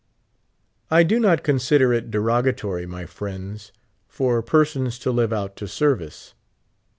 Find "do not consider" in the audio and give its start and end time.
1.03-1.93